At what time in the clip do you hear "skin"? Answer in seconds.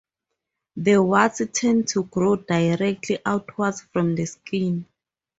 4.25-4.87